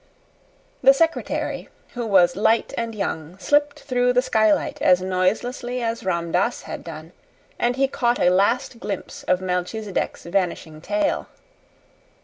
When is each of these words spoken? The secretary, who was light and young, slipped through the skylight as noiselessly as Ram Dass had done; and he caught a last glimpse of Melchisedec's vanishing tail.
The 0.81 0.95
secretary, 0.95 1.69
who 1.89 2.07
was 2.07 2.35
light 2.35 2.73
and 2.75 2.95
young, 2.95 3.37
slipped 3.37 3.81
through 3.81 4.13
the 4.13 4.23
skylight 4.23 4.81
as 4.81 4.99
noiselessly 4.99 5.83
as 5.83 6.03
Ram 6.03 6.31
Dass 6.31 6.63
had 6.63 6.83
done; 6.83 7.11
and 7.59 7.75
he 7.75 7.87
caught 7.87 8.17
a 8.17 8.31
last 8.31 8.79
glimpse 8.79 9.21
of 9.25 9.41
Melchisedec's 9.41 10.23
vanishing 10.23 10.81
tail. 10.81 11.27